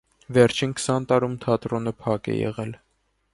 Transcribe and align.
Վերջին 0.37 0.71
քսան 0.79 1.05
տարում 1.11 1.35
թատրոնը 1.45 1.93
փակ 2.01 2.31
է 2.35 2.39
եղել։ 2.39 2.75